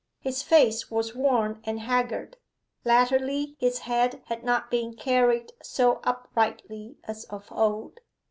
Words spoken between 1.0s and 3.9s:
worn and haggard; latterly his